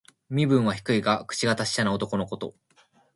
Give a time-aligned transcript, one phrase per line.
[0.31, 2.55] 身分は低いが、口が達者な男のこと。